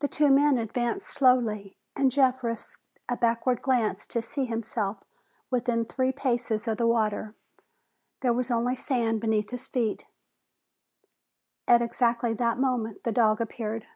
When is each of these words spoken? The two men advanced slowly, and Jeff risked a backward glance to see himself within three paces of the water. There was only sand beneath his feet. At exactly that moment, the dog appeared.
The 0.00 0.08
two 0.08 0.28
men 0.28 0.58
advanced 0.58 1.08
slowly, 1.08 1.78
and 1.96 2.12
Jeff 2.12 2.44
risked 2.44 2.84
a 3.08 3.16
backward 3.16 3.62
glance 3.62 4.04
to 4.08 4.20
see 4.20 4.44
himself 4.44 5.02
within 5.50 5.86
three 5.86 6.12
paces 6.12 6.68
of 6.68 6.76
the 6.76 6.86
water. 6.86 7.34
There 8.20 8.34
was 8.34 8.50
only 8.50 8.76
sand 8.76 9.18
beneath 9.22 9.48
his 9.48 9.66
feet. 9.66 10.04
At 11.66 11.80
exactly 11.80 12.34
that 12.34 12.58
moment, 12.58 13.02
the 13.04 13.12
dog 13.12 13.40
appeared. 13.40 13.86